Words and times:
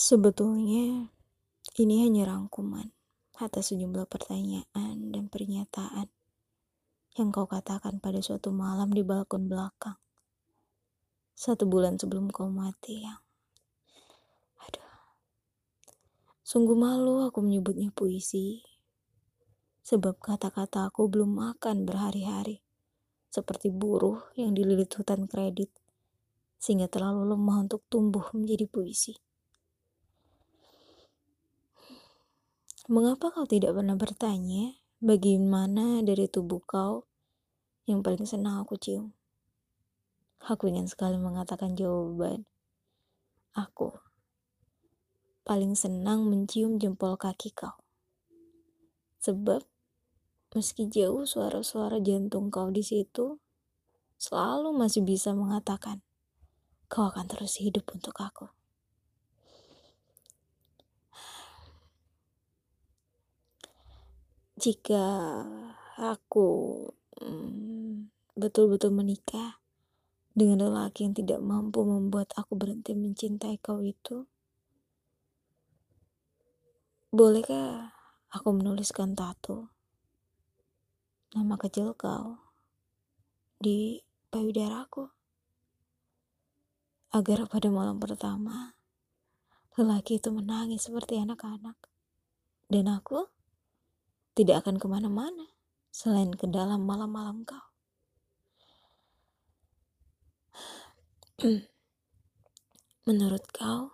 Sebetulnya, 0.00 1.12
ini 1.76 1.94
hanya 2.08 2.32
rangkuman 2.32 2.88
atas 3.36 3.68
sejumlah 3.68 4.08
pertanyaan 4.08 5.12
dan 5.12 5.28
pernyataan 5.28 6.08
yang 7.20 7.28
kau 7.28 7.44
katakan 7.44 8.00
pada 8.00 8.24
suatu 8.24 8.48
malam 8.48 8.88
di 8.96 9.04
balkon 9.04 9.44
belakang. 9.44 10.00
Satu 11.36 11.68
bulan 11.68 12.00
sebelum 12.00 12.32
kau 12.32 12.48
mati 12.48 13.04
yang... 13.04 13.20
Aduh. 14.64 14.88
Sungguh 16.48 16.80
malu 16.80 17.20
aku 17.20 17.44
menyebutnya 17.44 17.92
puisi. 17.92 18.64
Sebab 19.84 20.16
kata-kata 20.16 20.88
aku 20.88 21.12
belum 21.12 21.28
makan 21.36 21.84
berhari-hari. 21.84 22.64
Seperti 23.28 23.68
buruh 23.68 24.32
yang 24.32 24.56
dililit 24.56 24.96
hutan 24.96 25.28
kredit. 25.28 25.68
Sehingga 26.56 26.88
terlalu 26.88 27.36
lemah 27.36 27.68
untuk 27.68 27.84
tumbuh 27.92 28.32
menjadi 28.32 28.64
puisi. 28.64 29.20
Mengapa 32.90 33.30
kau 33.30 33.46
tidak 33.46 33.78
pernah 33.78 33.94
bertanya 33.94 34.74
bagaimana 34.98 36.02
dari 36.02 36.26
tubuh 36.26 36.58
kau 36.58 37.06
yang 37.86 38.02
paling 38.02 38.26
senang 38.26 38.58
aku 38.58 38.74
cium? 38.82 39.14
Aku 40.42 40.66
ingin 40.66 40.90
sekali 40.90 41.14
mengatakan 41.14 41.78
jawaban. 41.78 42.50
Aku 43.54 43.94
paling 45.46 45.78
senang 45.78 46.26
mencium 46.26 46.82
jempol 46.82 47.14
kaki 47.14 47.54
kau. 47.54 47.78
Sebab 49.22 49.62
meski 50.50 50.90
jauh 50.90 51.22
suara-suara 51.22 52.02
jantung 52.02 52.50
kau 52.50 52.74
di 52.74 52.82
situ, 52.82 53.38
selalu 54.18 54.74
masih 54.74 55.06
bisa 55.06 55.30
mengatakan, 55.30 56.02
kau 56.90 57.06
akan 57.06 57.30
terus 57.30 57.62
hidup 57.62 57.86
untuk 57.94 58.18
aku. 58.18 58.50
Jika 64.60 65.04
aku 65.96 66.48
mm, 67.16 68.12
betul-betul 68.36 68.92
hmm, 68.92 69.00
menikah 69.00 69.56
dengan 70.36 70.68
lelaki 70.68 71.08
yang 71.08 71.16
tidak 71.16 71.40
mampu 71.40 71.80
membuat 71.80 72.28
aku 72.36 72.60
berhenti 72.60 72.92
mencintai 72.92 73.56
kau 73.64 73.80
itu, 73.80 74.28
bolehkah 77.08 77.96
aku 78.28 78.48
menuliskan 78.52 79.16
tato 79.16 79.72
nama 81.32 81.56
kecil 81.56 81.96
kau 81.96 82.36
di 83.56 84.04
payudaraku? 84.28 85.08
Agar 87.10 87.48
pada 87.50 87.66
malam 87.72 87.98
pertama, 87.98 88.78
lelaki 89.74 90.22
itu 90.22 90.30
menangis 90.30 90.86
seperti 90.86 91.18
anak-anak. 91.18 91.74
Dan 92.70 92.86
aku 92.86 93.26
tidak 94.34 94.62
akan 94.66 94.78
ke 94.78 94.86
mana-mana 94.86 95.46
selain 95.90 96.30
ke 96.30 96.46
dalam 96.46 96.86
malam-malam 96.86 97.42
kau. 97.42 97.66
Menurut 103.08 103.44
kau, 103.50 103.90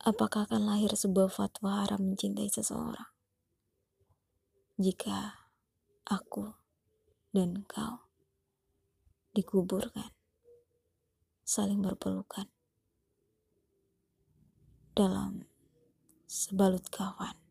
apakah 0.00 0.48
akan 0.48 0.70
lahir 0.70 0.94
sebuah 0.96 1.28
fatwa 1.28 1.84
haram 1.84 2.14
mencintai 2.14 2.48
seseorang? 2.48 3.10
Jika 4.80 5.48
aku 6.08 6.56
dan 7.36 7.64
kau 7.68 8.06
dikuburkan, 9.36 10.12
saling 11.44 11.84
berpelukan 11.84 12.48
dalam 14.96 15.44
sebalut 16.24 16.88
kawan. 16.88 17.45